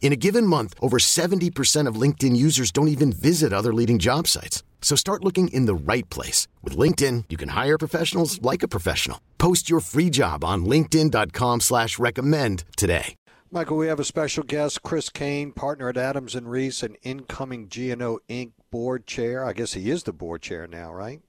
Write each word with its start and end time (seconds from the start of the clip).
In 0.00 0.12
a 0.12 0.16
given 0.16 0.46
month, 0.46 0.74
over 0.80 0.98
70% 0.98 1.86
of 1.86 2.00
LinkedIn 2.00 2.34
users 2.34 2.70
don't 2.70 2.88
even 2.88 3.12
visit 3.12 3.52
other 3.52 3.74
leading 3.74 3.98
job 3.98 4.26
sites. 4.26 4.62
So 4.80 4.96
start 4.96 5.22
looking 5.22 5.48
in 5.48 5.66
the 5.66 5.74
right 5.74 6.08
place. 6.08 6.48
With 6.62 6.78
LinkedIn, 6.78 7.24
you 7.28 7.36
can 7.36 7.50
hire 7.50 7.76
professionals 7.76 8.40
like 8.40 8.62
a 8.62 8.68
professional. 8.68 9.20
Post 9.36 9.68
your 9.68 9.80
free 9.80 10.08
job 10.08 10.44
on 10.44 10.64
linkedin.com 10.64 11.60
slash 11.60 11.98
recommend 11.98 12.64
today. 12.78 13.14
Michael, 13.50 13.78
we 13.78 13.88
have 13.88 13.98
a 13.98 14.04
special 14.04 14.42
guest, 14.44 14.82
Chris 14.82 15.08
Kane, 15.08 15.52
partner 15.52 15.88
at 15.88 15.96
Adams 15.96 16.34
and 16.34 16.50
Reese, 16.50 16.82
and 16.82 16.98
incoming 17.02 17.68
GNO 17.74 18.18
Inc. 18.28 18.52
board 18.70 19.06
chair. 19.06 19.42
I 19.42 19.54
guess 19.54 19.72
he 19.72 19.90
is 19.90 20.02
the 20.02 20.12
board 20.12 20.42
chair 20.42 20.66
now, 20.66 20.92
right? 20.92 21.22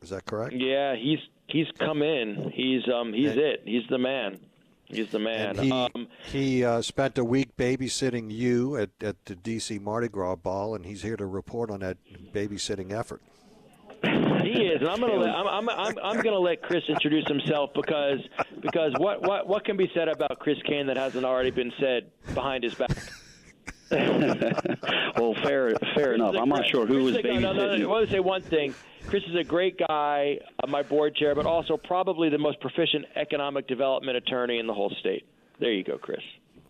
Is 0.00 0.10
that 0.10 0.26
correct? 0.26 0.54
Yeah, 0.54 0.94
he's 0.94 1.18
he's 1.48 1.66
come 1.78 2.02
in. 2.02 2.52
He's 2.54 2.82
um 2.88 3.12
he's 3.12 3.36
it. 3.36 3.62
He's 3.64 3.82
the 3.90 3.98
man. 3.98 4.38
He's 4.88 5.10
the 5.10 5.18
man. 5.18 5.50
And 5.50 5.60
he 5.60 5.70
um, 5.72 6.08
he 6.24 6.64
uh, 6.64 6.82
spent 6.82 7.18
a 7.18 7.24
week 7.24 7.56
babysitting 7.56 8.30
you 8.30 8.76
at, 8.76 8.90
at 9.00 9.24
the 9.24 9.34
DC 9.34 9.80
Mardi 9.80 10.08
Gras 10.08 10.36
ball, 10.36 10.74
and 10.74 10.86
he's 10.86 11.02
here 11.02 11.16
to 11.16 11.26
report 11.26 11.70
on 11.70 11.80
that 11.80 11.98
babysitting 12.32 12.92
effort. 12.92 13.20
He 14.02 14.62
is, 14.62 14.80
and 14.80 14.88
I'm 14.88 15.00
gonna 15.00 15.14
let 15.14 15.34
I'm 15.34 15.48
I'm 15.48 15.68
I'm, 15.68 15.98
I'm 16.02 16.20
gonna 16.22 16.38
let 16.38 16.62
Chris 16.62 16.84
introduce 16.88 17.26
himself 17.26 17.70
because 17.74 18.20
because 18.60 18.92
what 18.98 19.22
what 19.22 19.48
what 19.48 19.64
can 19.64 19.76
be 19.76 19.90
said 19.92 20.08
about 20.08 20.38
Chris 20.38 20.58
Kane 20.64 20.86
that 20.86 20.96
hasn't 20.96 21.24
already 21.24 21.50
been 21.50 21.72
said 21.80 22.10
behind 22.32 22.62
his 22.62 22.74
back? 22.74 22.95
well, 23.90 25.34
fair 25.44 25.74
fair 25.94 26.14
enough. 26.14 26.34
I'm 26.36 26.48
not 26.48 26.66
sure 26.66 26.86
who 26.86 27.04
was 27.04 27.16
babysitting. 27.16 27.40
No, 27.40 27.52
no, 27.52 27.76
no, 27.76 27.84
I 27.84 27.86
want 27.86 28.06
to 28.06 28.12
say 28.12 28.20
one 28.20 28.42
thing. 28.42 28.74
Chris 29.06 29.22
is 29.28 29.36
a 29.36 29.44
great 29.44 29.78
guy, 29.78 30.38
uh, 30.60 30.66
my 30.66 30.82
board 30.82 31.14
chair, 31.14 31.36
but 31.36 31.46
also 31.46 31.76
probably 31.76 32.28
the 32.28 32.38
most 32.38 32.60
proficient 32.60 33.04
economic 33.14 33.68
development 33.68 34.16
attorney 34.16 34.58
in 34.58 34.66
the 34.66 34.74
whole 34.74 34.90
state. 34.98 35.24
There 35.60 35.72
you 35.72 35.84
go, 35.84 35.98
Chris. 35.98 36.20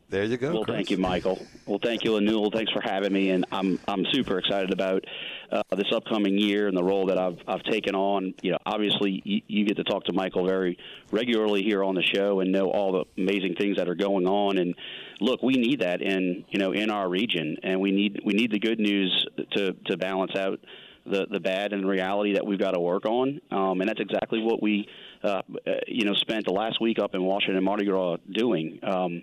There 0.09 0.23
you 0.23 0.37
go. 0.37 0.53
Well, 0.53 0.65
Chris. 0.65 0.77
thank 0.77 0.91
you, 0.91 0.99
Michael. 0.99 1.45
Well, 1.67 1.81
thank 1.83 2.05
you, 2.05 2.21
Newell. 2.21 2.53
Thanks 2.53 2.71
for 2.71 2.81
having 2.81 3.13
me, 3.13 3.31
and 3.31 3.45
I'm 3.51 3.81
I'm 3.89 4.05
super 4.13 4.39
excited 4.39 4.73
about 4.73 5.05
uh, 5.51 5.63
this 5.73 5.93
upcoming 5.93 6.39
year 6.39 6.69
and 6.69 6.77
the 6.77 6.85
role 6.85 7.07
that 7.07 7.19
I've 7.19 7.39
I've 7.49 7.65
taken 7.65 7.97
on. 7.97 8.33
You 8.41 8.53
know, 8.53 8.59
obviously, 8.65 9.21
you, 9.25 9.43
you 9.49 9.65
get 9.67 9.79
to 9.79 9.85
talk 9.85 10.05
to 10.05 10.13
Michael 10.13 10.47
very 10.47 10.79
regularly 11.11 11.65
here 11.65 11.83
on 11.83 11.97
the 11.97 12.05
show 12.05 12.39
and 12.39 12.53
know 12.53 12.71
all 12.71 12.93
the 12.93 13.21
amazing 13.21 13.57
things 13.59 13.79
that 13.79 13.89
are 13.89 13.97
going 13.97 14.29
on. 14.29 14.59
And 14.59 14.77
look, 15.21 15.43
we 15.43 15.55
need 15.55 15.81
that 15.81 16.03
in 16.03 16.45
you 16.51 16.61
know 16.61 16.71
in 16.71 16.89
our 16.89 17.09
region, 17.09 17.57
and 17.65 17.81
we 17.81 17.91
need 17.91 18.21
we 18.25 18.33
need 18.33 18.53
the 18.53 18.61
good 18.61 18.79
news 18.79 19.27
to 19.57 19.73
to 19.73 19.97
balance 19.97 20.37
out 20.37 20.61
the 21.05 21.27
the 21.29 21.41
bad 21.41 21.73
and 21.73 21.83
the 21.83 21.89
reality 21.89 22.35
that 22.35 22.47
we've 22.47 22.61
got 22.61 22.73
to 22.73 22.81
work 22.81 23.07
on. 23.07 23.41
Um, 23.51 23.81
and 23.81 23.89
that's 23.89 24.01
exactly 24.01 24.41
what 24.41 24.63
we 24.63 24.89
uh, 25.25 25.43
you 25.89 26.05
know 26.05 26.15
spent 26.15 26.45
the 26.47 26.53
last 26.53 26.81
week 26.81 27.01
up 27.01 27.17
in 27.17 27.25
Washington 27.25 27.65
Mardi 27.65 27.87
Gras 27.87 28.19
doing. 28.31 28.79
Um, 28.85 29.23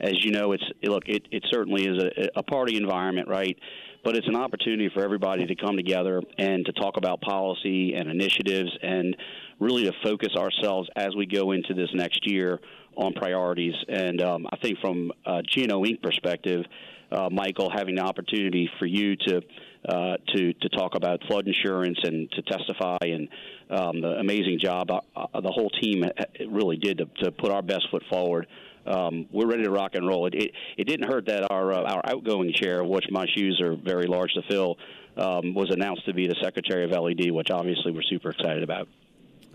as 0.00 0.24
you 0.24 0.32
know, 0.32 0.52
it's 0.52 0.64
look, 0.82 1.04
it, 1.06 1.26
it 1.30 1.44
certainly 1.50 1.86
is 1.86 2.02
a, 2.02 2.40
a 2.40 2.42
party 2.42 2.76
environment, 2.76 3.28
right? 3.28 3.56
But 4.04 4.16
it's 4.16 4.26
an 4.26 4.36
opportunity 4.36 4.90
for 4.92 5.02
everybody 5.04 5.46
to 5.46 5.54
come 5.54 5.76
together 5.76 6.20
and 6.38 6.66
to 6.66 6.72
talk 6.72 6.96
about 6.96 7.20
policy 7.20 7.94
and 7.94 8.10
initiatives 8.10 8.70
and 8.82 9.16
really 9.60 9.84
to 9.84 9.92
focus 10.02 10.30
ourselves 10.36 10.88
as 10.96 11.14
we 11.16 11.26
go 11.26 11.52
into 11.52 11.72
this 11.74 11.88
next 11.94 12.28
year 12.28 12.58
on 12.96 13.12
priorities. 13.12 13.74
And 13.88 14.20
um, 14.20 14.46
I 14.50 14.56
think 14.56 14.78
from 14.80 15.12
a 15.24 15.42
GNO 15.56 15.82
Inc. 15.84 16.02
perspective, 16.02 16.64
uh, 17.12 17.28
Michael, 17.30 17.70
having 17.70 17.94
the 17.94 18.02
opportunity 18.02 18.68
for 18.78 18.86
you 18.86 19.16
to 19.16 19.42
uh, 19.88 20.16
to 20.34 20.52
to 20.52 20.68
talk 20.70 20.94
about 20.94 21.20
flood 21.26 21.46
insurance 21.46 21.98
and 22.04 22.30
to 22.30 22.42
testify 22.42 22.98
and 23.02 23.28
um, 23.68 24.00
the 24.00 24.16
amazing 24.20 24.58
job 24.60 24.88
uh, 24.90 25.00
uh 25.16 25.40
the 25.40 25.50
whole 25.50 25.70
team 25.70 26.04
really 26.48 26.76
did 26.76 26.98
to, 26.98 27.06
to 27.20 27.32
put 27.32 27.50
our 27.50 27.62
best 27.62 27.88
foot 27.90 28.04
forward 28.08 28.46
um, 28.86 29.26
we're 29.30 29.46
ready 29.46 29.64
to 29.64 29.70
rock 29.70 29.94
and 29.94 30.06
roll. 30.06 30.26
It, 30.26 30.34
it, 30.34 30.52
it 30.76 30.84
didn't 30.84 31.10
hurt 31.10 31.26
that 31.26 31.50
our 31.50 31.72
uh, 31.72 31.82
our 31.82 32.02
outgoing 32.04 32.52
chair, 32.52 32.84
which 32.84 33.06
my 33.10 33.26
shoes 33.36 33.60
are 33.60 33.76
very 33.76 34.06
large 34.06 34.32
to 34.34 34.42
fill, 34.48 34.76
um, 35.16 35.54
was 35.54 35.70
announced 35.70 36.04
to 36.06 36.14
be 36.14 36.26
the 36.26 36.36
secretary 36.42 36.84
of 36.84 36.90
LED, 36.90 37.30
which 37.30 37.50
obviously 37.50 37.92
we're 37.92 38.02
super 38.02 38.30
excited 38.30 38.62
about. 38.62 38.88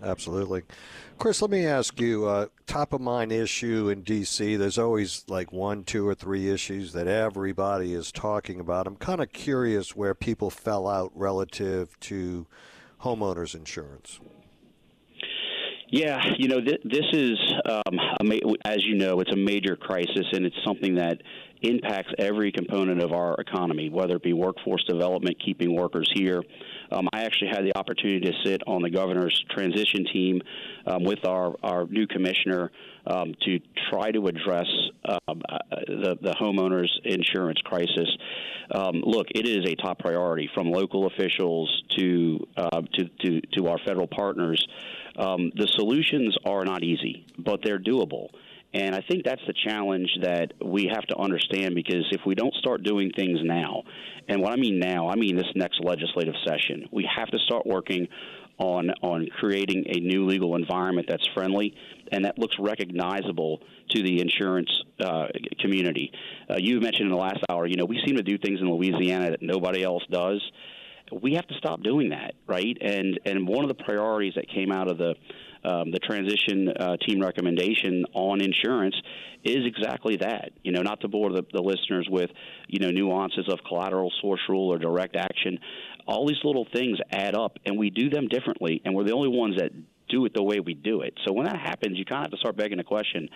Absolutely. 0.02 0.62
Chris, 1.18 1.42
let 1.42 1.50
me 1.50 1.66
ask 1.66 2.00
you 2.00 2.26
uh, 2.26 2.46
top 2.66 2.92
of 2.92 3.00
mind 3.00 3.32
issue 3.32 3.88
in 3.88 4.02
D.C. 4.02 4.54
There's 4.54 4.78
always 4.78 5.24
like 5.26 5.52
one, 5.52 5.82
two, 5.82 6.06
or 6.06 6.14
three 6.14 6.48
issues 6.48 6.92
that 6.92 7.08
everybody 7.08 7.92
is 7.94 8.12
talking 8.12 8.60
about. 8.60 8.86
I'm 8.86 8.94
kind 8.94 9.20
of 9.20 9.32
curious 9.32 9.96
where 9.96 10.14
people 10.14 10.50
fell 10.50 10.86
out 10.86 11.10
relative 11.16 11.98
to 12.00 12.46
homeowners 13.02 13.56
insurance. 13.56 14.20
Yeah, 15.90 16.22
you 16.36 16.48
know, 16.48 16.60
th- 16.60 16.82
this 16.84 17.06
is, 17.12 17.38
um, 17.64 17.98
ma- 18.22 18.52
as 18.64 18.84
you 18.84 18.96
know, 18.96 19.20
it's 19.20 19.32
a 19.32 19.36
major 19.36 19.74
crisis, 19.74 20.26
and 20.32 20.44
it's 20.44 20.56
something 20.64 20.96
that 20.96 21.22
impacts 21.62 22.12
every 22.18 22.52
component 22.52 23.02
of 23.02 23.12
our 23.12 23.34
economy, 23.38 23.88
whether 23.88 24.16
it 24.16 24.22
be 24.22 24.34
workforce 24.34 24.84
development, 24.84 25.36
keeping 25.44 25.74
workers 25.74 26.08
here. 26.14 26.42
Um, 26.92 27.08
I 27.12 27.22
actually 27.24 27.48
had 27.48 27.64
the 27.64 27.76
opportunity 27.76 28.30
to 28.30 28.32
sit 28.44 28.62
on 28.66 28.82
the 28.82 28.90
governor's 28.90 29.44
transition 29.50 30.04
team 30.12 30.42
um, 30.86 31.04
with 31.04 31.24
our, 31.24 31.54
our 31.62 31.86
new 31.86 32.06
commissioner 32.06 32.70
um, 33.06 33.34
to 33.46 33.58
try 33.90 34.10
to 34.12 34.26
address 34.26 34.66
um, 35.08 35.42
uh, 35.48 35.58
the, 35.86 36.18
the 36.20 36.34
homeowners 36.40 36.88
insurance 37.04 37.60
crisis. 37.64 38.08
Um, 38.74 39.02
look, 39.04 39.26
it 39.34 39.48
is 39.48 39.64
a 39.66 39.74
top 39.74 39.98
priority 39.98 40.50
from 40.54 40.70
local 40.70 41.06
officials 41.06 41.82
to, 41.96 42.46
uh, 42.56 42.82
to, 42.94 43.04
to, 43.24 43.40
to 43.56 43.68
our 43.68 43.78
federal 43.86 44.06
partners. 44.06 44.64
Um, 45.18 45.50
the 45.56 45.66
solutions 45.74 46.36
are 46.46 46.64
not 46.64 46.84
easy, 46.84 47.26
but 47.38 47.60
they're 47.64 47.80
doable. 47.80 48.28
And 48.74 48.94
I 48.94 49.02
think 49.08 49.24
that's 49.24 49.40
the 49.46 49.54
challenge 49.66 50.10
that 50.22 50.52
we 50.64 50.90
have 50.94 51.04
to 51.06 51.16
understand 51.16 51.74
because 51.74 52.04
if 52.12 52.20
we 52.26 52.34
don't 52.34 52.54
start 52.54 52.82
doing 52.82 53.10
things 53.16 53.40
now, 53.42 53.82
and 54.28 54.42
what 54.42 54.52
I 54.52 54.56
mean 54.56 54.78
now, 54.78 55.08
I 55.08 55.16
mean 55.16 55.36
this 55.36 55.50
next 55.54 55.80
legislative 55.82 56.34
session, 56.46 56.86
we 56.92 57.08
have 57.16 57.28
to 57.28 57.38
start 57.38 57.66
working 57.66 58.08
on 58.58 58.90
on 59.02 59.26
creating 59.38 59.84
a 59.86 60.00
new 60.00 60.26
legal 60.26 60.56
environment 60.56 61.06
that's 61.08 61.26
friendly 61.28 61.74
and 62.10 62.24
that 62.24 62.38
looks 62.38 62.56
recognizable 62.58 63.60
to 63.90 64.02
the 64.02 64.20
insurance 64.20 64.70
uh, 65.00 65.28
community. 65.60 66.12
Uh, 66.50 66.56
you 66.58 66.80
mentioned 66.80 67.06
in 67.06 67.12
the 67.12 67.16
last 67.16 67.38
hour, 67.48 67.66
you 67.66 67.76
know, 67.76 67.84
we 67.84 68.02
seem 68.04 68.16
to 68.16 68.22
do 68.22 68.36
things 68.36 68.60
in 68.60 68.68
Louisiana 68.68 69.30
that 69.30 69.42
nobody 69.42 69.82
else 69.82 70.02
does 70.10 70.42
we 71.12 71.34
have 71.34 71.46
to 71.48 71.54
stop 71.54 71.82
doing 71.82 72.10
that, 72.10 72.34
right? 72.46 72.76
And 72.80 73.18
and 73.24 73.46
one 73.46 73.64
of 73.64 73.68
the 73.68 73.82
priorities 73.82 74.34
that 74.36 74.48
came 74.48 74.72
out 74.72 74.90
of 74.90 74.98
the 74.98 75.14
um, 75.64 75.90
the 75.90 75.98
transition 75.98 76.68
uh, 76.68 76.96
team 76.98 77.20
recommendation 77.20 78.04
on 78.14 78.40
insurance 78.40 78.94
is 79.44 79.66
exactly 79.66 80.16
that. 80.16 80.50
You 80.62 80.72
know, 80.72 80.82
not 80.82 81.00
to 81.00 81.08
bore 81.08 81.30
the, 81.30 81.42
the 81.52 81.62
listeners 81.62 82.06
with 82.10 82.30
you 82.68 82.80
know 82.80 82.90
nuances 82.90 83.46
of 83.48 83.58
collateral 83.66 84.12
source 84.20 84.40
rule 84.48 84.72
or 84.72 84.78
direct 84.78 85.16
action. 85.16 85.58
All 86.06 86.26
these 86.26 86.42
little 86.42 86.66
things 86.72 86.98
add 87.10 87.34
up, 87.34 87.58
and 87.66 87.78
we 87.78 87.90
do 87.90 88.08
them 88.08 88.28
differently, 88.28 88.80
and 88.84 88.94
we're 88.94 89.04
the 89.04 89.12
only 89.12 89.28
ones 89.28 89.56
that 89.58 89.72
do 90.08 90.24
it 90.24 90.32
the 90.34 90.42
way 90.42 90.58
we 90.58 90.72
do 90.72 91.02
it. 91.02 91.12
So 91.26 91.34
when 91.34 91.44
that 91.44 91.58
happens, 91.58 91.98
you 91.98 92.06
kind 92.06 92.24
of 92.24 92.30
have 92.30 92.32
to 92.32 92.38
start 92.38 92.56
begging 92.56 92.78
the 92.78 92.84
question: 92.84 93.28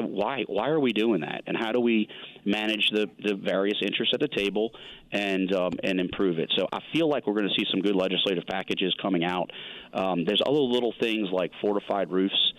why 0.00 0.44
why 0.46 0.68
are 0.68 0.80
we 0.80 0.92
doing 0.92 1.20
that? 1.20 1.42
And 1.46 1.56
how 1.56 1.72
do 1.72 1.80
we 1.80 2.08
manage 2.44 2.90
the, 2.90 3.08
the 3.22 3.34
various 3.34 3.78
interests 3.82 4.14
at 4.14 4.20
the 4.20 4.28
table 4.28 4.70
and 5.12 5.52
um, 5.54 5.72
and 5.82 6.00
improve 6.00 6.38
it? 6.38 6.52
So 6.56 6.66
I 6.72 6.80
feel 6.92 7.08
like 7.08 7.26
we're 7.26 7.34
going 7.34 7.48
to 7.48 7.54
see 7.54 7.66
some 7.70 7.80
good 7.80 7.96
legislative 7.96 8.44
packages 8.46 8.94
coming 9.00 9.24
out. 9.24 9.50
Um, 9.92 10.24
there's 10.24 10.42
other 10.46 10.58
little 10.58 10.94
things 11.00 11.28
like 11.32 11.50
fortified 11.60 12.10
roofs 12.10 12.52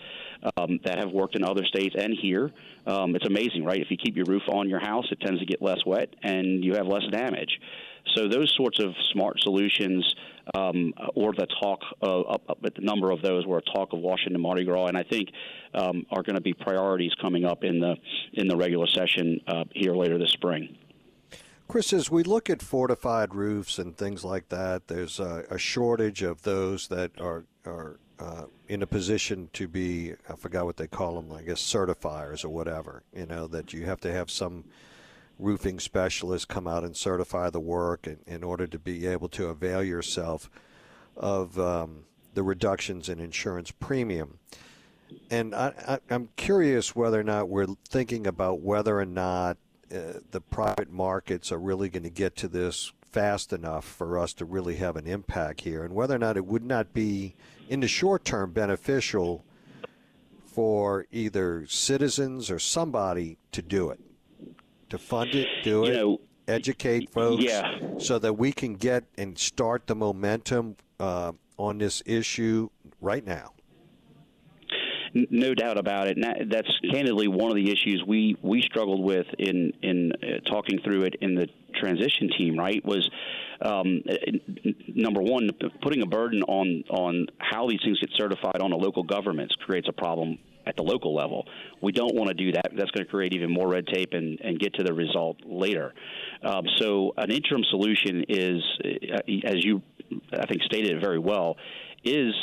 um, 0.56 0.80
that 0.84 0.98
have 0.98 1.10
worked 1.10 1.36
in 1.36 1.44
other 1.44 1.64
states 1.64 1.94
and 1.98 2.14
here. 2.20 2.50
Um, 2.86 3.14
it's 3.14 3.26
amazing 3.26 3.64
right? 3.64 3.80
If 3.80 3.90
you 3.90 3.96
keep 3.96 4.16
your 4.16 4.26
roof 4.26 4.42
on 4.48 4.68
your 4.68 4.80
house 4.80 5.06
it 5.10 5.20
tends 5.20 5.40
to 5.40 5.46
get 5.46 5.60
less 5.62 5.84
wet 5.84 6.14
and 6.22 6.64
you 6.64 6.74
have 6.74 6.86
less 6.86 7.04
damage. 7.10 7.60
So 8.16 8.28
those 8.28 8.52
sorts 8.56 8.80
of 8.82 8.94
smart 9.12 9.40
solutions 9.40 10.14
um, 10.54 10.92
or 11.14 11.32
the 11.32 11.46
talk 11.60 11.80
of, 12.02 12.40
uh, 12.48 12.54
the 12.62 12.72
number 12.80 13.10
of 13.10 13.22
those 13.22 13.46
were 13.46 13.58
a 13.58 13.62
talk 13.62 13.92
of 13.92 14.00
Washington 14.00 14.40
Mardi 14.40 14.64
Gras, 14.64 14.86
and 14.86 14.96
I 14.96 15.02
think 15.02 15.28
um, 15.74 16.06
are 16.10 16.22
going 16.22 16.36
to 16.36 16.40
be 16.40 16.54
priorities 16.54 17.12
coming 17.20 17.44
up 17.44 17.64
in 17.64 17.80
the 17.80 17.96
in 18.32 18.48
the 18.48 18.56
regular 18.56 18.86
session 18.86 19.40
uh, 19.46 19.64
here 19.74 19.94
later 19.94 20.18
this 20.18 20.32
spring. 20.32 20.76
Chris, 21.68 21.92
as 21.92 22.10
we 22.10 22.24
look 22.24 22.50
at 22.50 22.62
fortified 22.62 23.34
roofs 23.34 23.78
and 23.78 23.96
things 23.96 24.24
like 24.24 24.48
that, 24.48 24.88
there's 24.88 25.20
a, 25.20 25.44
a 25.50 25.58
shortage 25.58 26.22
of 26.22 26.42
those 26.42 26.88
that 26.88 27.12
are 27.20 27.44
are 27.64 28.00
uh, 28.18 28.44
in 28.68 28.82
a 28.82 28.86
position 28.86 29.48
to 29.52 29.68
be 29.68 30.14
I 30.28 30.34
forgot 30.36 30.64
what 30.64 30.76
they 30.76 30.88
call 30.88 31.20
them, 31.20 31.32
I 31.32 31.42
guess 31.42 31.60
certifiers 31.60 32.44
or 32.44 32.48
whatever. 32.48 33.02
You 33.14 33.26
know 33.26 33.46
that 33.48 33.72
you 33.72 33.86
have 33.86 34.00
to 34.00 34.12
have 34.12 34.30
some 34.30 34.64
roofing 35.40 35.80
specialist 35.80 36.48
come 36.48 36.66
out 36.66 36.84
and 36.84 36.96
certify 36.96 37.50
the 37.50 37.60
work 37.60 38.06
in, 38.06 38.18
in 38.26 38.44
order 38.44 38.66
to 38.66 38.78
be 38.78 39.06
able 39.06 39.28
to 39.30 39.46
avail 39.46 39.82
yourself 39.82 40.50
of 41.16 41.58
um, 41.58 42.04
the 42.34 42.42
reductions 42.42 43.08
in 43.08 43.20
insurance 43.20 43.70
premium. 43.70 44.38
And 45.30 45.54
I, 45.54 45.98
am 46.08 46.28
curious 46.36 46.94
whether 46.94 47.18
or 47.18 47.24
not 47.24 47.48
we're 47.48 47.66
thinking 47.88 48.26
about 48.26 48.60
whether 48.60 48.98
or 48.98 49.06
not 49.06 49.56
uh, 49.92 50.20
the 50.30 50.40
private 50.40 50.90
markets 50.90 51.50
are 51.50 51.58
really 51.58 51.88
going 51.88 52.04
to 52.04 52.10
get 52.10 52.36
to 52.36 52.48
this 52.48 52.92
fast 53.10 53.52
enough 53.52 53.84
for 53.84 54.18
us 54.18 54.32
to 54.34 54.44
really 54.44 54.76
have 54.76 54.96
an 54.96 55.06
impact 55.06 55.62
here, 55.62 55.84
and 55.84 55.94
whether 55.94 56.14
or 56.14 56.18
not 56.18 56.36
it 56.36 56.46
would 56.46 56.64
not 56.64 56.92
be, 56.92 57.34
in 57.68 57.80
the 57.80 57.88
short 57.88 58.24
term, 58.24 58.52
beneficial 58.52 59.44
for 60.46 61.06
either 61.10 61.66
citizens 61.66 62.50
or 62.50 62.58
somebody 62.58 63.36
to 63.52 63.62
do 63.62 63.90
it, 63.90 64.00
to 64.90 64.98
fund 64.98 65.34
it, 65.34 65.48
do 65.62 65.70
you 65.70 65.84
it, 65.84 65.94
know, 65.94 66.20
educate 66.48 67.10
folks, 67.10 67.42
yeah. 67.42 67.78
so 67.98 68.18
that 68.18 68.34
we 68.34 68.52
can 68.52 68.74
get 68.74 69.04
and 69.16 69.38
start 69.38 69.86
the 69.86 69.94
momentum 69.94 70.76
uh, 70.98 71.32
on 71.56 71.78
this 71.78 72.02
issue 72.06 72.68
right 73.00 73.26
now 73.26 73.52
no 75.12 75.54
doubt 75.54 75.78
about 75.78 76.06
it. 76.06 76.16
And 76.16 76.50
that's 76.50 76.70
candidly 76.92 77.28
one 77.28 77.50
of 77.50 77.56
the 77.56 77.70
issues 77.70 78.02
we 78.06 78.36
we 78.42 78.62
struggled 78.62 79.02
with 79.02 79.26
in 79.38 79.72
in 79.82 80.12
uh, 80.22 80.40
talking 80.50 80.80
through 80.84 81.02
it 81.02 81.16
in 81.20 81.34
the 81.34 81.48
transition 81.78 82.30
team. 82.36 82.58
Right 82.58 82.84
was. 82.84 83.08
Um, 83.62 84.00
number 84.88 85.20
one, 85.20 85.50
putting 85.82 86.00
a 86.00 86.06
burden 86.06 86.42
on 86.44 86.82
on 86.88 87.26
how 87.36 87.68
these 87.68 87.80
things 87.84 88.00
get 88.00 88.08
certified 88.16 88.62
on 88.62 88.72
a 88.72 88.76
local 88.76 89.02
governments 89.02 89.54
creates 89.66 89.86
a 89.86 89.92
problem 89.92 90.38
at 90.66 90.76
the 90.76 90.82
local 90.82 91.14
level. 91.14 91.46
We 91.80 91.92
don't 91.92 92.14
want 92.14 92.28
to 92.28 92.34
do 92.34 92.52
that. 92.52 92.70
That's 92.76 92.90
going 92.90 93.04
to 93.04 93.10
create 93.10 93.32
even 93.34 93.50
more 93.50 93.68
red 93.68 93.86
tape 93.86 94.10
and, 94.12 94.40
and 94.40 94.58
get 94.58 94.74
to 94.74 94.84
the 94.84 94.92
result 94.92 95.38
later. 95.44 95.92
Um, 96.42 96.64
so, 96.76 97.12
an 97.16 97.30
interim 97.30 97.62
solution 97.70 98.24
is, 98.28 98.62
uh, 98.84 99.48
as 99.48 99.64
you 99.64 99.82
I 100.32 100.46
think 100.46 100.62
stated 100.62 100.96
it 100.96 101.00
very 101.00 101.18
well, 101.18 101.56
is 102.04 102.34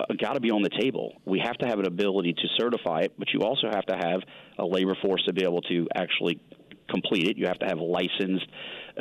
uh, 0.00 0.14
got 0.20 0.34
to 0.34 0.40
be 0.40 0.50
on 0.50 0.62
the 0.62 0.70
table. 0.80 1.14
We 1.24 1.40
have 1.44 1.56
to 1.58 1.66
have 1.66 1.78
an 1.78 1.86
ability 1.86 2.32
to 2.34 2.48
certify 2.58 3.00
it, 3.02 3.12
but 3.18 3.28
you 3.32 3.40
also 3.40 3.68
have 3.70 3.86
to 3.86 3.96
have 3.96 4.20
a 4.58 4.64
labor 4.64 4.96
force 5.02 5.22
to 5.26 5.32
be 5.32 5.44
able 5.44 5.62
to 5.62 5.86
actually 5.94 6.40
complete 6.88 7.28
it. 7.28 7.36
You 7.36 7.46
have 7.46 7.58
to 7.60 7.66
have 7.66 7.78
licensed 7.78 8.46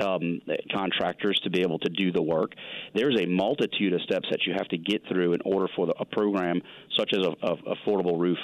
um, 0.01 0.41
contractors 0.71 1.39
to 1.43 1.49
be 1.49 1.61
able 1.61 1.79
to 1.79 1.89
do 1.89 2.11
the 2.11 2.21
work. 2.21 2.53
There's 2.93 3.19
a 3.19 3.25
multitude 3.25 3.93
of 3.93 4.01
steps 4.01 4.27
that 4.31 4.45
you 4.45 4.53
have 4.53 4.67
to 4.69 4.77
get 4.77 5.01
through 5.07 5.33
in 5.33 5.41
order 5.45 5.67
for 5.75 5.87
the, 5.87 5.93
a 5.99 6.05
program 6.05 6.61
such 6.97 7.13
as 7.13 7.25
a, 7.25 7.31
a 7.47 7.75
affordable 7.75 8.19
roof 8.19 8.37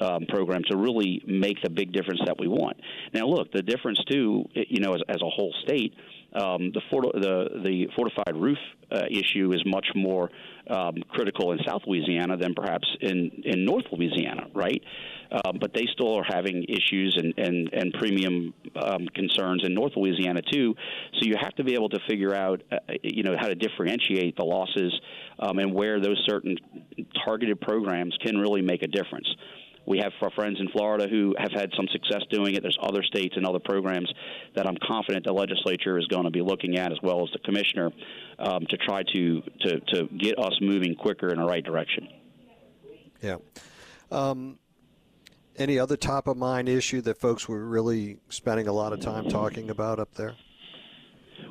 um, 0.00 0.26
program 0.28 0.62
to 0.70 0.76
really 0.76 1.22
make 1.26 1.62
the 1.62 1.70
big 1.70 1.92
difference 1.92 2.20
that 2.26 2.38
we 2.38 2.48
want. 2.48 2.76
Now, 3.12 3.26
look, 3.26 3.52
the 3.52 3.62
difference 3.62 4.02
too, 4.10 4.44
you 4.54 4.80
know, 4.80 4.94
as, 4.94 5.02
as 5.08 5.22
a 5.22 5.28
whole 5.28 5.54
state 5.64 5.94
um, 6.36 6.72
the, 6.72 6.80
the, 6.90 7.60
the 7.64 7.86
fortified 7.96 8.34
roof 8.34 8.58
uh, 8.90 9.02
issue 9.10 9.52
is 9.52 9.62
much 9.66 9.86
more 9.94 10.30
um, 10.68 10.96
critical 11.08 11.52
in 11.52 11.58
South 11.66 11.82
Louisiana 11.86 12.36
than 12.36 12.54
perhaps 12.54 12.86
in, 13.00 13.30
in 13.44 13.64
North 13.64 13.84
Louisiana, 13.90 14.46
right? 14.54 14.82
Um, 15.32 15.58
but 15.60 15.72
they 15.74 15.86
still 15.92 16.14
are 16.14 16.24
having 16.24 16.64
issues 16.68 17.18
and, 17.20 17.34
and, 17.36 17.72
and 17.72 17.92
premium 17.94 18.54
um, 18.76 19.06
concerns 19.14 19.62
in 19.64 19.74
North 19.74 19.92
Louisiana 19.96 20.40
too. 20.52 20.74
So 21.14 21.20
you 21.22 21.34
have 21.40 21.54
to 21.56 21.64
be 21.64 21.74
able 21.74 21.88
to 21.90 21.98
figure 22.08 22.34
out, 22.34 22.62
uh, 22.70 22.76
you 23.02 23.22
know, 23.22 23.34
how 23.38 23.48
to 23.48 23.54
differentiate 23.54 24.36
the 24.36 24.44
losses 24.44 24.92
um, 25.40 25.58
and 25.58 25.74
where 25.74 26.00
those 26.00 26.22
certain 26.28 26.56
targeted 27.24 27.60
programs 27.60 28.16
can 28.24 28.36
really 28.36 28.62
make 28.62 28.82
a 28.82 28.88
difference. 28.88 29.28
We 29.86 29.98
have 29.98 30.12
our 30.20 30.30
friends 30.32 30.58
in 30.60 30.68
Florida 30.68 31.06
who 31.08 31.34
have 31.38 31.52
had 31.52 31.70
some 31.76 31.86
success 31.92 32.22
doing 32.30 32.54
it. 32.54 32.62
There's 32.62 32.78
other 32.82 33.02
states 33.02 33.34
and 33.36 33.46
other 33.46 33.60
programs 33.60 34.12
that 34.54 34.66
I'm 34.66 34.76
confident 34.86 35.24
the 35.24 35.32
legislature 35.32 35.98
is 35.98 36.06
going 36.08 36.24
to 36.24 36.30
be 36.30 36.42
looking 36.42 36.76
at, 36.76 36.92
as 36.92 36.98
well 37.02 37.22
as 37.22 37.30
the 37.32 37.38
commissioner, 37.38 37.90
um, 38.38 38.66
to 38.68 38.76
try 38.76 39.02
to, 39.14 39.42
to, 39.60 39.80
to 39.80 40.08
get 40.18 40.38
us 40.38 40.58
moving 40.60 40.94
quicker 40.96 41.28
in 41.28 41.38
the 41.38 41.46
right 41.46 41.64
direction. 41.64 42.08
Yeah. 43.22 43.36
Um, 44.10 44.58
any 45.56 45.78
other 45.78 45.96
top 45.96 46.26
of 46.26 46.36
mind 46.36 46.68
issue 46.68 47.00
that 47.02 47.18
folks 47.18 47.48
were 47.48 47.64
really 47.64 48.18
spending 48.28 48.68
a 48.68 48.72
lot 48.72 48.92
of 48.92 49.00
time 49.00 49.28
talking 49.28 49.70
about 49.70 49.98
up 49.98 50.14
there? 50.14 50.34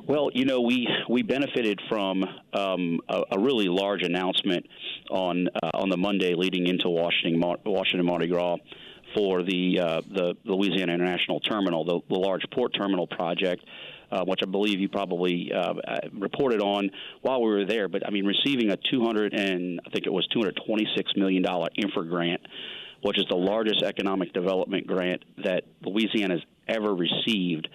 Well, 0.06 0.30
you 0.32 0.44
know, 0.44 0.60
we 0.60 0.88
we 1.08 1.22
benefited 1.22 1.80
from 1.88 2.24
um, 2.52 3.00
a, 3.08 3.22
a, 3.32 3.38
really 3.40 3.66
large 3.66 4.02
announcement 4.02 4.66
on 5.10 5.48
uh, 5.62 5.70
on 5.74 5.88
the 5.88 5.96
Monday 5.96 6.34
leading 6.34 6.66
into 6.68 6.88
Washington 6.88 7.40
Washington 7.64 8.06
Mardi 8.06 8.28
Gras 8.28 8.58
for 9.14 9.42
the 9.42 9.80
uh, 9.80 10.00
the 10.08 10.36
Louisiana 10.44 10.94
International 10.94 11.40
Terminal, 11.40 11.84
the, 11.84 12.00
the 12.08 12.18
large 12.18 12.42
port 12.52 12.72
terminal 12.74 13.06
project. 13.06 13.64
Uh, 14.08 14.22
which 14.24 14.38
I 14.40 14.46
believe 14.46 14.78
you 14.78 14.88
probably 14.88 15.50
uh, 15.52 15.74
uh 15.74 15.98
reported 16.12 16.60
on 16.60 16.90
while 17.22 17.42
we 17.42 17.50
were 17.50 17.64
there. 17.64 17.88
But 17.88 18.06
I 18.06 18.10
mean, 18.10 18.24
receiving 18.24 18.70
a 18.70 18.76
200 18.76 19.34
and 19.34 19.80
I 19.84 19.90
think 19.90 20.06
it 20.06 20.12
was 20.12 20.24
226 20.28 21.16
million 21.16 21.42
dollar 21.42 21.66
INFRA 21.76 22.08
grant, 22.08 22.40
which 23.02 23.18
is 23.18 23.24
the 23.28 23.36
largest 23.36 23.82
economic 23.82 24.32
development 24.32 24.86
grant 24.86 25.24
that 25.42 25.64
Louisiana 25.82 26.34
has 26.34 26.42
ever 26.68 26.94
received 26.94 27.66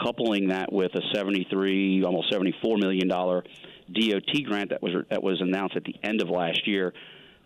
coupling 0.00 0.48
that 0.48 0.72
with 0.72 0.94
a 0.94 1.00
73, 1.14 2.02
almost 2.04 2.30
74 2.30 2.78
million 2.78 3.08
dollar 3.08 3.44
DOT 3.92 4.44
grant 4.44 4.70
that 4.70 4.82
was 4.82 4.92
that 5.10 5.22
was 5.22 5.40
announced 5.40 5.76
at 5.76 5.84
the 5.84 5.94
end 6.02 6.22
of 6.22 6.28
last 6.28 6.66
year. 6.66 6.92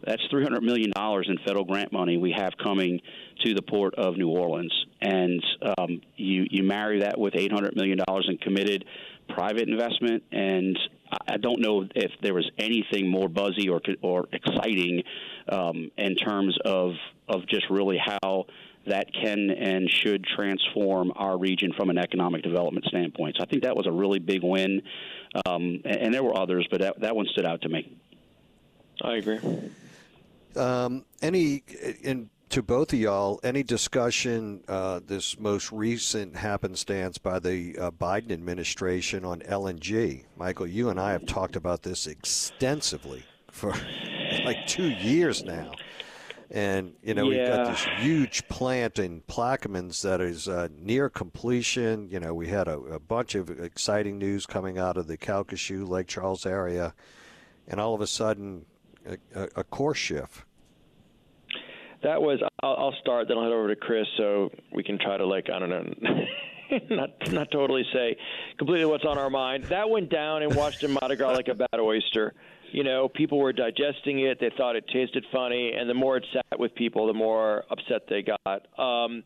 That's 0.04 0.22
300 0.30 0.62
million 0.62 0.92
dollars 0.92 1.26
in 1.28 1.38
federal 1.44 1.64
grant 1.64 1.92
money 1.92 2.16
we 2.16 2.32
have 2.36 2.52
coming 2.62 3.00
to 3.44 3.54
the 3.54 3.62
port 3.62 3.96
of 3.96 4.16
New 4.16 4.28
Orleans, 4.28 4.72
and 5.00 5.42
um, 5.76 6.00
you 6.16 6.46
you 6.50 6.62
marry 6.62 7.00
that 7.00 7.18
with 7.18 7.34
800 7.34 7.74
million 7.74 7.98
dollars 8.06 8.26
in 8.28 8.38
committed 8.38 8.84
private 9.28 9.68
investment, 9.68 10.22
and 10.32 10.78
I 11.26 11.36
don't 11.36 11.60
know 11.60 11.86
if 11.94 12.12
there 12.22 12.34
was 12.34 12.48
anything 12.58 13.08
more 13.08 13.28
buzzy 13.28 13.68
or 13.68 13.80
or 14.02 14.26
exciting 14.32 15.02
um, 15.48 15.90
in 15.96 16.14
terms 16.14 16.56
of 16.64 16.92
of 17.28 17.46
just 17.48 17.68
really 17.68 17.98
how 17.98 18.46
that 18.88 19.12
can 19.12 19.50
and 19.50 19.88
should 19.90 20.24
transform 20.24 21.12
our 21.16 21.38
region 21.38 21.72
from 21.76 21.90
an 21.90 21.98
economic 21.98 22.42
development 22.42 22.86
standpoint. 22.86 23.36
So 23.38 23.44
I 23.44 23.46
think 23.46 23.62
that 23.62 23.76
was 23.76 23.86
a 23.86 23.92
really 23.92 24.18
big 24.18 24.42
win, 24.42 24.82
um, 25.46 25.80
and, 25.84 25.96
and, 25.96 26.14
there 26.14 26.22
were 26.22 26.36
others, 26.36 26.66
but 26.70 26.80
that, 26.80 27.00
that 27.00 27.14
one 27.14 27.26
stood 27.32 27.46
out 27.46 27.62
to 27.62 27.68
me. 27.68 27.96
I 29.02 29.16
agree. 29.16 29.38
Um, 30.56 31.04
any 31.22 31.62
in 32.02 32.30
to 32.50 32.62
both 32.62 32.92
of 32.92 32.98
y'all, 32.98 33.40
any 33.44 33.62
discussion 33.62 34.62
uh, 34.68 35.00
this 35.06 35.38
most 35.38 35.70
recent 35.70 36.34
happenstance 36.34 37.18
by 37.18 37.38
the 37.38 37.76
uh, 37.78 37.90
Biden 37.90 38.32
administration 38.32 39.24
on 39.24 39.40
LNG? 39.40 40.24
Michael, 40.36 40.66
you 40.66 40.88
and 40.88 40.98
I 40.98 41.12
have 41.12 41.26
talked 41.26 41.56
about 41.56 41.82
this 41.82 42.06
extensively 42.06 43.22
for 43.50 43.74
like 44.44 44.66
two 44.66 44.90
years 44.90 45.44
now. 45.44 45.72
And, 46.50 46.94
you 47.02 47.12
know, 47.12 47.28
yeah. 47.28 47.38
we've 47.38 47.48
got 47.48 47.66
this 47.66 47.86
huge 48.02 48.48
plant 48.48 48.98
in 48.98 49.20
Plaquemines 49.22 50.00
that 50.02 50.20
is 50.22 50.48
uh, 50.48 50.68
near 50.78 51.10
completion. 51.10 52.08
You 52.10 52.20
know, 52.20 52.32
we 52.32 52.48
had 52.48 52.68
a, 52.68 52.78
a, 52.78 52.98
bunch 52.98 53.34
of 53.34 53.50
exciting 53.50 54.18
news 54.18 54.46
coming 54.46 54.78
out 54.78 54.96
of 54.96 55.08
the 55.08 55.18
Calcasieu, 55.18 55.86
Lake 55.86 56.06
Charles 56.06 56.46
area. 56.46 56.94
And 57.66 57.78
all 57.78 57.94
of 57.94 58.00
a 58.00 58.06
sudden, 58.06 58.64
a, 59.06 59.18
a, 59.34 59.48
a 59.56 59.64
course 59.64 59.98
shift. 59.98 60.44
That 62.02 62.22
was, 62.22 62.40
I'll, 62.62 62.76
I'll 62.78 62.94
start, 63.00 63.28
then 63.28 63.36
I'll 63.36 63.44
head 63.44 63.52
over 63.52 63.68
to 63.68 63.76
Chris 63.76 64.06
so 64.16 64.50
we 64.72 64.82
can 64.82 64.98
try 64.98 65.18
to, 65.18 65.26
like, 65.26 65.50
I 65.52 65.58
don't 65.58 65.68
know. 65.68 65.84
not 66.90 67.10
not 67.32 67.50
totally 67.50 67.84
say 67.92 68.16
completely 68.58 68.84
what's 68.84 69.04
on 69.04 69.16
our 69.18 69.30
mind. 69.30 69.64
That 69.64 69.88
went 69.88 70.10
down 70.10 70.42
in 70.42 70.54
Washington 70.54 70.98
Mardi 71.00 71.16
Gras 71.16 71.32
like 71.32 71.48
a 71.48 71.54
bad 71.54 71.80
oyster 71.80 72.34
you 72.72 72.84
know, 72.84 73.08
people 73.08 73.38
were 73.38 73.52
digesting 73.52 74.20
it. 74.20 74.38
They 74.40 74.50
thought 74.56 74.76
it 74.76 74.84
tasted 74.92 75.24
funny, 75.32 75.72
and 75.78 75.88
the 75.88 75.94
more 75.94 76.16
it 76.16 76.24
sat 76.32 76.58
with 76.58 76.74
people, 76.74 77.06
the 77.06 77.14
more 77.14 77.64
upset 77.70 78.02
they 78.08 78.22
got. 78.22 78.66
Um, 78.78 79.22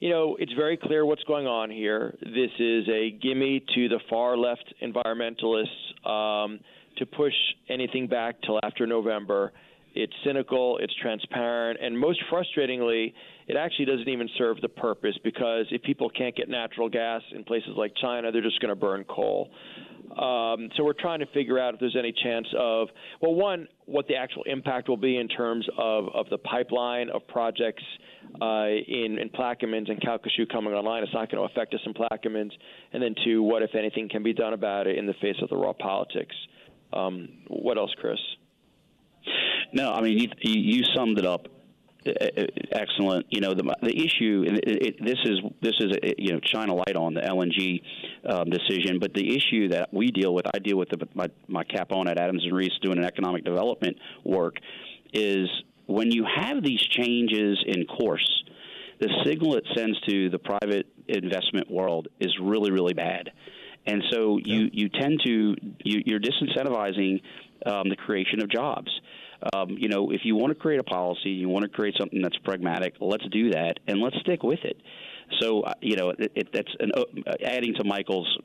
you 0.00 0.10
know, 0.10 0.36
it's 0.38 0.52
very 0.52 0.76
clear 0.76 1.06
what's 1.06 1.22
going 1.24 1.46
on 1.46 1.70
here. 1.70 2.14
This 2.20 2.50
is 2.58 2.88
a 2.88 3.10
gimme 3.22 3.64
to 3.74 3.88
the 3.88 4.00
far 4.10 4.36
left 4.36 4.74
environmentalists 4.82 6.08
um, 6.08 6.60
to 6.98 7.06
push 7.06 7.32
anything 7.68 8.06
back 8.06 8.36
till 8.42 8.60
after 8.62 8.86
November. 8.86 9.52
It's 9.94 10.12
cynical, 10.24 10.78
it's 10.80 10.94
transparent, 11.00 11.78
and 11.80 11.98
most 11.98 12.20
frustratingly, 12.32 13.12
it 13.46 13.56
actually 13.56 13.84
doesn't 13.84 14.08
even 14.08 14.28
serve 14.36 14.60
the 14.60 14.68
purpose 14.68 15.16
because 15.22 15.66
if 15.70 15.82
people 15.82 16.10
can't 16.10 16.34
get 16.34 16.48
natural 16.48 16.88
gas 16.88 17.22
in 17.34 17.44
places 17.44 17.70
like 17.76 17.92
China, 18.00 18.32
they're 18.32 18.42
just 18.42 18.60
going 18.60 18.70
to 18.70 18.80
burn 18.80 19.04
coal. 19.04 19.50
Um, 20.10 20.68
so 20.76 20.84
we're 20.84 20.92
trying 20.92 21.20
to 21.20 21.26
figure 21.26 21.58
out 21.58 21.74
if 21.74 21.80
there's 21.80 21.96
any 21.98 22.12
chance 22.22 22.46
of, 22.58 22.88
well, 23.20 23.34
one, 23.34 23.66
what 23.86 24.06
the 24.06 24.14
actual 24.16 24.42
impact 24.44 24.88
will 24.88 24.96
be 24.96 25.16
in 25.16 25.28
terms 25.28 25.66
of, 25.78 26.06
of 26.14 26.28
the 26.30 26.38
pipeline 26.38 27.10
of 27.10 27.26
projects 27.26 27.82
uh, 28.40 28.66
in, 28.66 29.18
in 29.20 29.30
Plaquemines 29.34 29.90
and 29.90 30.00
Calcasieu 30.00 30.48
coming 30.50 30.72
online. 30.72 31.02
It's 31.02 31.12
not 31.12 31.30
going 31.30 31.46
to 31.46 31.52
affect 31.52 31.74
us 31.74 31.80
in 31.84 31.94
Plaquemines. 31.94 32.52
And 32.92 33.02
then 33.02 33.14
two, 33.24 33.42
what, 33.42 33.62
if 33.62 33.74
anything, 33.74 34.08
can 34.08 34.22
be 34.22 34.32
done 34.32 34.52
about 34.52 34.86
it 34.86 34.98
in 34.98 35.06
the 35.06 35.14
face 35.20 35.36
of 35.42 35.48
the 35.48 35.56
raw 35.56 35.72
politics? 35.72 36.34
Um, 36.92 37.28
what 37.48 37.76
else, 37.76 37.92
Chris? 37.98 38.18
No, 39.74 39.92
I 39.92 40.00
mean, 40.00 40.18
you, 40.18 40.28
you 40.40 40.84
summed 40.94 41.18
it 41.18 41.26
up 41.26 41.48
uh, 42.06 42.10
uh, 42.10 42.44
excellent. 42.72 43.26
You 43.30 43.40
know, 43.40 43.54
the 43.54 43.62
the 43.82 43.96
issue. 43.96 44.44
It, 44.46 44.86
it, 44.86 45.04
this 45.04 45.18
is 45.24 45.40
this 45.62 45.72
is 45.80 45.96
a, 46.02 46.14
you 46.18 46.32
know 46.32 46.40
shine 46.44 46.68
a 46.68 46.74
light 46.74 46.96
on 46.96 47.14
the 47.14 47.22
LNG 47.22 47.82
um, 48.30 48.50
decision, 48.50 48.98
but 49.00 49.14
the 49.14 49.34
issue 49.34 49.68
that 49.70 49.92
we 49.92 50.10
deal 50.10 50.34
with, 50.34 50.46
I 50.54 50.58
deal 50.58 50.76
with 50.76 50.90
the, 50.90 51.08
my 51.14 51.28
my 51.48 51.64
cap 51.64 51.92
on 51.92 52.08
at 52.08 52.18
Adams 52.18 52.44
and 52.44 52.54
Reese 52.54 52.72
doing 52.82 52.98
an 52.98 53.04
economic 53.04 53.44
development 53.44 53.96
work, 54.22 54.56
is 55.12 55.48
when 55.86 56.12
you 56.12 56.24
have 56.24 56.62
these 56.62 56.80
changes 56.80 57.58
in 57.66 57.86
course, 57.86 58.44
the 59.00 59.08
signal 59.24 59.56
it 59.56 59.64
sends 59.74 59.98
to 60.02 60.28
the 60.30 60.38
private 60.38 60.86
investment 61.08 61.70
world 61.70 62.08
is 62.20 62.32
really 62.40 62.70
really 62.70 62.94
bad. 62.94 63.30
And 63.86 64.02
so 64.10 64.38
you, 64.42 64.70
you 64.72 64.88
tend 64.88 65.20
to 65.26 65.54
you, 65.84 66.02
you're 66.06 66.20
disincentivizing 66.20 67.20
um, 67.66 67.88
the 67.88 67.96
creation 67.96 68.42
of 68.42 68.50
jobs 68.50 68.90
um, 69.52 69.70
you 69.70 69.88
know, 69.88 70.10
if 70.10 70.22
you 70.24 70.34
want 70.36 70.50
to 70.50 70.54
create 70.54 70.80
a 70.80 70.84
policy, 70.84 71.30
you 71.30 71.48
want 71.48 71.64
to 71.64 71.68
create 71.68 71.94
something 71.98 72.22
that's 72.22 72.36
pragmatic, 72.38 72.94
let's 73.00 73.26
do 73.30 73.50
that 73.50 73.78
and 73.86 74.00
let's 74.00 74.16
stick 74.20 74.42
with 74.42 74.60
it. 74.64 74.80
So, 75.40 75.62
uh, 75.62 75.72
you 75.80 75.96
know, 75.96 76.10
it, 76.10 76.32
it, 76.34 76.48
that's 76.52 76.70
an, 76.80 76.92
uh, 76.96 77.32
adding 77.44 77.74
to 77.74 77.84
Michael's 77.84 78.38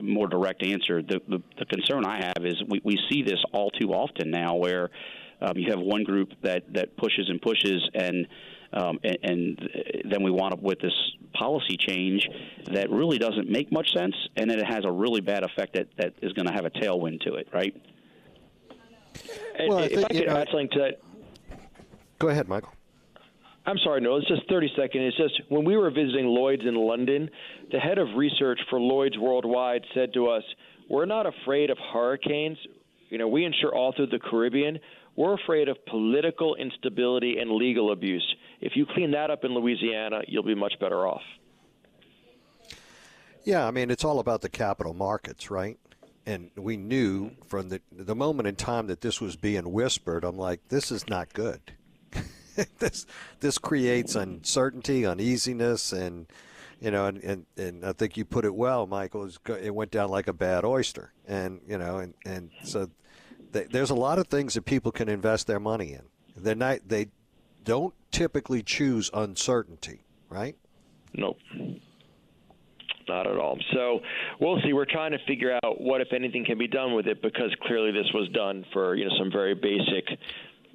more 0.00 0.28
direct 0.28 0.62
answer. 0.62 1.02
The, 1.02 1.20
the, 1.28 1.42
the 1.58 1.64
concern 1.66 2.04
I 2.04 2.16
have 2.16 2.44
is 2.44 2.54
we, 2.68 2.80
we 2.84 2.98
see 3.10 3.22
this 3.22 3.42
all 3.52 3.70
too 3.70 3.92
often 3.92 4.30
now, 4.30 4.54
where 4.54 4.90
um, 5.40 5.56
you 5.56 5.70
have 5.70 5.80
one 5.80 6.04
group 6.04 6.30
that 6.42 6.72
that 6.74 6.96
pushes 6.96 7.28
and 7.28 7.40
pushes, 7.40 7.88
and 7.94 8.26
um, 8.72 8.98
and, 9.02 9.18
and 9.22 9.70
then 10.10 10.22
we 10.22 10.30
wind 10.30 10.52
up 10.52 10.62
with 10.62 10.78
this 10.80 10.92
policy 11.32 11.76
change 11.76 12.28
that 12.72 12.90
really 12.90 13.18
doesn't 13.18 13.48
make 13.48 13.72
much 13.72 13.92
sense, 13.94 14.14
and 14.36 14.50
then 14.50 14.58
it 14.58 14.66
has 14.66 14.84
a 14.84 14.90
really 14.90 15.20
bad 15.20 15.42
effect 15.42 15.74
that 15.74 15.88
that 15.98 16.14
is 16.22 16.32
going 16.32 16.46
to 16.46 16.52
have 16.52 16.64
a 16.64 16.70
tailwind 16.70 17.20
to 17.22 17.34
it, 17.34 17.48
right? 17.52 17.74
Well, 19.68 19.78
if 19.78 19.84
I, 19.84 19.94
think, 19.94 20.04
I 20.04 20.08
could 20.08 20.26
know, 20.26 20.36
add 20.36 20.48
something 20.48 20.68
to 20.70 20.78
that. 20.78 21.58
Go 22.18 22.28
ahead, 22.28 22.48
Michael. 22.48 22.72
I'm 23.66 23.78
sorry, 23.78 24.00
no, 24.00 24.16
it's 24.16 24.28
just 24.28 24.48
30 24.48 24.70
seconds. 24.76 24.92
It's 25.08 25.16
just 25.16 25.50
when 25.50 25.64
we 25.64 25.76
were 25.76 25.90
visiting 25.90 26.26
Lloyd's 26.26 26.62
in 26.62 26.76
London, 26.76 27.28
the 27.72 27.80
head 27.80 27.98
of 27.98 28.06
research 28.16 28.60
for 28.70 28.78
Lloyd's 28.80 29.18
Worldwide 29.18 29.82
said 29.92 30.14
to 30.14 30.28
us, 30.28 30.44
We're 30.88 31.04
not 31.04 31.26
afraid 31.26 31.70
of 31.70 31.78
hurricanes. 31.92 32.58
You 33.10 33.18
know, 33.18 33.26
we 33.26 33.44
insure 33.44 33.74
all 33.74 33.92
through 33.92 34.06
the 34.06 34.20
Caribbean. 34.20 34.78
We're 35.16 35.34
afraid 35.34 35.68
of 35.68 35.84
political 35.86 36.54
instability 36.54 37.38
and 37.38 37.50
legal 37.50 37.90
abuse. 37.90 38.36
If 38.60 38.76
you 38.76 38.86
clean 38.86 39.10
that 39.12 39.30
up 39.30 39.44
in 39.44 39.52
Louisiana, 39.52 40.20
you'll 40.28 40.42
be 40.42 40.54
much 40.54 40.74
better 40.78 41.06
off. 41.06 41.22
Yeah, 43.44 43.66
I 43.66 43.70
mean, 43.70 43.90
it's 43.90 44.04
all 44.04 44.18
about 44.18 44.42
the 44.42 44.48
capital 44.48 44.92
markets, 44.92 45.50
right? 45.50 45.78
And 46.26 46.50
we 46.56 46.76
knew 46.76 47.30
from 47.46 47.68
the 47.68 47.80
the 47.92 48.16
moment 48.16 48.48
in 48.48 48.56
time 48.56 48.88
that 48.88 49.00
this 49.00 49.20
was 49.20 49.36
being 49.36 49.72
whispered, 49.72 50.24
I'm 50.24 50.36
like, 50.36 50.68
this 50.68 50.90
is 50.90 51.08
not 51.08 51.32
good. 51.32 51.60
this 52.78 53.06
this 53.40 53.58
creates 53.58 54.16
uncertainty, 54.16 55.06
uneasiness, 55.06 55.92
and 55.92 56.26
you 56.80 56.90
know, 56.90 57.06
and, 57.06 57.22
and, 57.22 57.46
and 57.56 57.84
I 57.86 57.92
think 57.92 58.16
you 58.16 58.24
put 58.24 58.44
it 58.44 58.54
well, 58.54 58.86
Michael. 58.86 59.30
It 59.48 59.74
went 59.74 59.92
down 59.92 60.10
like 60.10 60.26
a 60.26 60.32
bad 60.32 60.64
oyster, 60.64 61.12
and 61.26 61.60
you 61.66 61.78
know, 61.78 61.98
and 61.98 62.14
and 62.26 62.50
so 62.64 62.90
th- 63.52 63.68
there's 63.70 63.90
a 63.90 63.94
lot 63.94 64.18
of 64.18 64.26
things 64.26 64.54
that 64.54 64.64
people 64.64 64.90
can 64.90 65.08
invest 65.08 65.46
their 65.46 65.60
money 65.60 65.92
in. 65.92 66.02
They're 66.36 66.54
not 66.56 66.80
they 66.88 67.08
don't 67.64 67.94
typically 68.10 68.62
choose 68.62 69.10
uncertainty, 69.14 70.02
right? 70.28 70.56
Nope 71.14 71.38
not 73.08 73.26
at 73.26 73.36
all. 73.36 73.58
So 73.72 74.00
we'll 74.40 74.60
see. 74.62 74.72
We're 74.72 74.84
trying 74.84 75.12
to 75.12 75.18
figure 75.26 75.58
out 75.62 75.80
what, 75.80 76.00
if 76.00 76.12
anything, 76.12 76.44
can 76.44 76.58
be 76.58 76.68
done 76.68 76.94
with 76.94 77.06
it 77.06 77.22
because 77.22 77.54
clearly 77.62 77.92
this 77.92 78.10
was 78.12 78.28
done 78.30 78.64
for 78.72 78.94
you 78.94 79.04
know 79.04 79.12
some 79.18 79.30
very 79.30 79.54
basic. 79.54 80.18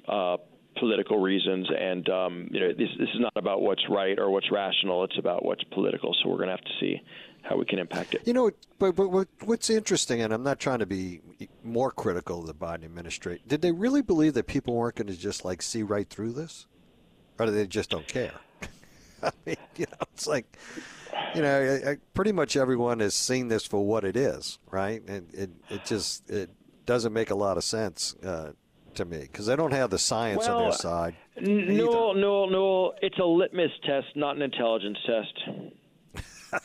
Uh, 0.08 0.36
political 0.78 1.18
reasons, 1.18 1.68
and 1.78 2.08
um, 2.08 2.48
you 2.50 2.58
know 2.58 2.68
this, 2.68 2.88
this 2.98 3.08
is 3.10 3.20
not 3.20 3.32
about 3.36 3.60
what's 3.60 3.82
right 3.90 4.18
or 4.18 4.30
what's 4.30 4.50
rational. 4.50 5.04
It's 5.04 5.18
about 5.18 5.44
what's 5.44 5.62
political. 5.64 6.14
So 6.14 6.30
we're 6.30 6.38
going 6.38 6.48
to 6.48 6.56
have 6.56 6.64
to 6.64 6.72
see 6.80 7.00
how 7.42 7.56
we 7.56 7.64
can 7.64 7.78
impact 7.78 8.14
it. 8.14 8.22
You 8.26 8.32
know, 8.32 8.50
but, 8.78 8.96
but 8.96 9.08
what's 9.42 9.70
interesting, 9.70 10.22
and 10.22 10.32
I'm 10.32 10.42
not 10.42 10.58
trying 10.58 10.78
to 10.78 10.86
be 10.86 11.20
more 11.62 11.90
critical 11.90 12.40
of 12.40 12.46
the 12.46 12.54
Biden 12.54 12.84
administration. 12.84 13.44
Did 13.46 13.62
they 13.62 13.72
really 13.72 14.02
believe 14.02 14.34
that 14.34 14.46
people 14.46 14.74
weren't 14.74 14.96
going 14.96 15.08
to 15.08 15.16
just 15.16 15.44
like 15.44 15.62
see 15.62 15.82
right 15.82 16.08
through 16.08 16.32
this, 16.32 16.66
or 17.38 17.46
do 17.46 17.52
they 17.52 17.66
just 17.66 17.90
don't 17.90 18.06
care? 18.06 18.32
I 19.22 19.30
mean, 19.44 19.56
you 19.76 19.86
know, 19.90 20.06
it's 20.14 20.26
like 20.26 20.56
you 21.34 21.42
know, 21.42 21.96
pretty 22.14 22.32
much 22.32 22.56
everyone 22.56 23.00
has 23.00 23.14
seen 23.14 23.48
this 23.48 23.66
for 23.66 23.84
what 23.84 24.04
it 24.04 24.16
is, 24.16 24.58
right? 24.70 25.02
And 25.08 25.32
it, 25.34 25.50
it 25.70 25.84
just 25.84 26.28
it 26.30 26.50
doesn't 26.86 27.12
make 27.12 27.30
a 27.30 27.34
lot 27.34 27.56
of 27.56 27.64
sense 27.64 28.14
uh, 28.24 28.52
to 28.94 29.04
me 29.04 29.20
because 29.20 29.46
they 29.46 29.56
don't 29.56 29.72
have 29.72 29.90
the 29.90 29.98
science 29.98 30.46
well, 30.46 30.58
on 30.58 30.62
their 30.64 30.72
side. 30.72 31.16
No, 31.40 32.12
no, 32.12 32.46
no. 32.46 32.92
It's 33.00 33.18
a 33.18 33.24
litmus 33.24 33.72
test, 33.84 34.08
not 34.14 34.36
an 34.36 34.42
intelligence 34.42 34.98
test. 35.06 35.40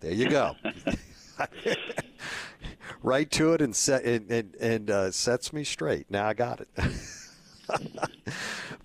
there 0.00 0.12
you 0.12 0.28
go. 0.28 0.54
right 3.02 3.30
to 3.30 3.54
it 3.54 3.62
and 3.62 3.74
set 3.74 4.04
and 4.04 4.30
and, 4.30 4.54
and 4.56 4.90
uh, 4.90 5.10
sets 5.10 5.52
me 5.52 5.64
straight. 5.64 6.10
Now 6.10 6.26
I 6.26 6.34
got 6.34 6.60
it. 6.60 6.68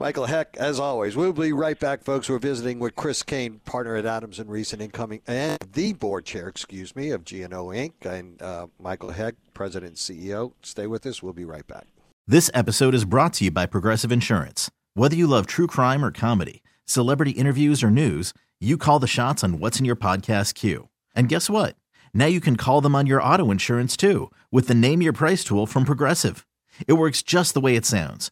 Michael 0.03 0.25
Hecht, 0.25 0.57
as 0.57 0.81
always. 0.81 1.15
We'll 1.15 1.31
be 1.31 1.53
right 1.53 1.79
back, 1.79 2.03
folks. 2.03 2.27
We're 2.27 2.37
visiting 2.37 2.77
with 2.77 2.93
Chris 2.93 3.23
Kane, 3.23 3.61
partner 3.63 3.95
at 3.95 4.05
Adams 4.05 4.37
and 4.37 4.49
Reese, 4.49 4.73
and 4.73 4.81
incoming 4.81 5.21
and 5.25 5.57
the 5.71 5.93
board 5.93 6.25
chair, 6.25 6.49
excuse 6.49 6.93
me, 6.93 7.11
of 7.11 7.21
GNO 7.21 7.67
Inc. 7.67 7.93
And 8.03 8.41
uh, 8.41 8.67
Michael 8.77 9.11
Hecht, 9.11 9.37
president 9.53 9.91
and 9.91 9.97
CEO. 9.97 10.51
Stay 10.61 10.87
with 10.87 11.05
us. 11.05 11.23
We'll 11.23 11.31
be 11.31 11.45
right 11.45 11.65
back. 11.65 11.87
This 12.27 12.51
episode 12.53 12.93
is 12.93 13.05
brought 13.05 13.31
to 13.35 13.45
you 13.45 13.51
by 13.51 13.65
Progressive 13.65 14.11
Insurance. 14.11 14.69
Whether 14.93 15.15
you 15.15 15.25
love 15.25 15.47
true 15.47 15.67
crime 15.67 16.03
or 16.03 16.11
comedy, 16.11 16.61
celebrity 16.85 17.31
interviews 17.31 17.81
or 17.81 17.89
news, 17.89 18.33
you 18.59 18.77
call 18.77 18.99
the 18.99 19.07
shots 19.07 19.41
on 19.41 19.57
what's 19.57 19.79
in 19.79 19.85
your 19.85 19.95
podcast 19.95 20.55
queue. 20.55 20.89
And 21.15 21.29
guess 21.29 21.49
what? 21.49 21.77
Now 22.13 22.25
you 22.25 22.41
can 22.41 22.57
call 22.57 22.81
them 22.81 22.93
on 22.93 23.07
your 23.07 23.23
auto 23.23 23.51
insurance 23.51 23.95
too, 23.95 24.29
with 24.51 24.67
the 24.67 24.75
Name 24.75 25.01
Your 25.01 25.13
Price 25.13 25.45
tool 25.45 25.65
from 25.65 25.85
Progressive. 25.85 26.45
It 26.89 26.93
works 26.93 27.23
just 27.23 27.53
the 27.53 27.61
way 27.61 27.77
it 27.77 27.85
sounds 27.85 28.31